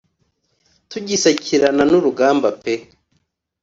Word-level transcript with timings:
Tugisakirana 0.89 1.83
n’urugamba 1.89 2.49
pe 2.61 2.73